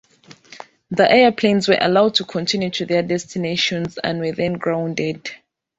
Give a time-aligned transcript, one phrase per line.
[0.89, 5.29] The airplanes were allowed to continue to their destinations and were then grounded.